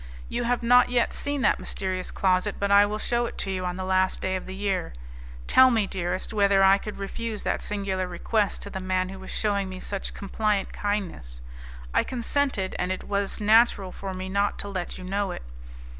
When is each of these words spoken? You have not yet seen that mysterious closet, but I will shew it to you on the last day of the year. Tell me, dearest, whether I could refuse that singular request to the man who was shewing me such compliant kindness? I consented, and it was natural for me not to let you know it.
You 0.29 0.45
have 0.45 0.63
not 0.63 0.89
yet 0.89 1.13
seen 1.13 1.43
that 1.43 1.59
mysterious 1.59 2.09
closet, 2.09 2.55
but 2.57 2.71
I 2.71 2.87
will 2.87 2.97
shew 2.97 3.27
it 3.27 3.37
to 3.37 3.51
you 3.51 3.65
on 3.67 3.75
the 3.77 3.83
last 3.85 4.19
day 4.19 4.35
of 4.35 4.47
the 4.47 4.55
year. 4.55 4.93
Tell 5.45 5.69
me, 5.69 5.85
dearest, 5.85 6.33
whether 6.33 6.63
I 6.63 6.79
could 6.79 6.97
refuse 6.97 7.43
that 7.43 7.61
singular 7.61 8.07
request 8.07 8.63
to 8.63 8.71
the 8.71 8.79
man 8.79 9.09
who 9.09 9.19
was 9.19 9.29
shewing 9.29 9.69
me 9.69 9.79
such 9.79 10.15
compliant 10.15 10.73
kindness? 10.73 11.41
I 11.93 12.03
consented, 12.03 12.75
and 12.79 12.91
it 12.91 13.03
was 13.03 13.39
natural 13.39 13.91
for 13.91 14.15
me 14.15 14.27
not 14.27 14.57
to 14.61 14.69
let 14.69 14.97
you 14.97 15.03
know 15.03 15.29
it. 15.29 15.43